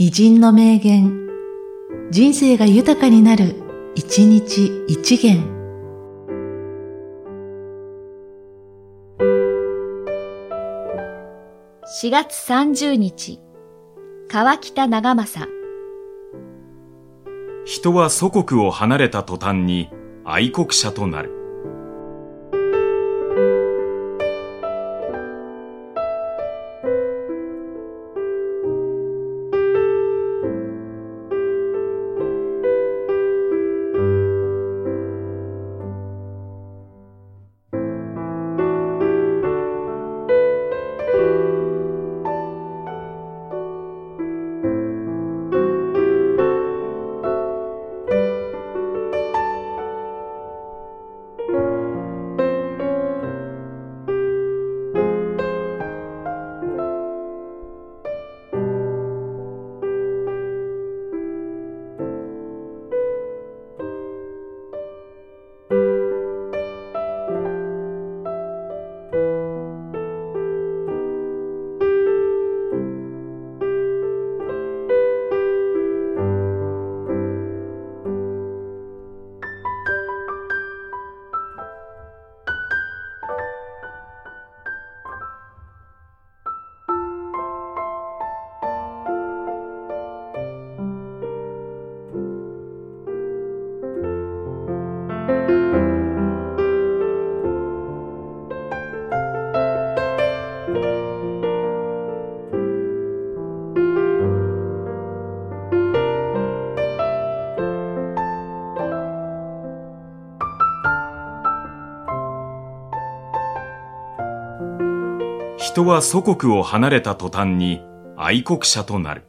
[0.00, 1.28] 偉人の名言、
[2.12, 3.56] 人生が豊かになる、
[3.96, 5.42] 一日一元。
[12.00, 13.40] 4月30日、
[14.28, 15.52] 川北長政。
[17.64, 19.90] 人は祖国を離れた途端に
[20.24, 21.37] 愛国者となる。
[115.58, 117.82] 人は祖国を離れた途端に
[118.16, 119.24] 愛国者となる。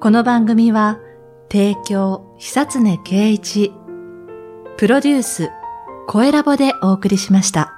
[0.00, 0.98] この番組は、
[1.52, 3.72] 提供、久常圭一、
[4.76, 5.50] プロデュース、
[6.10, 7.77] 声ラボでお送りしました。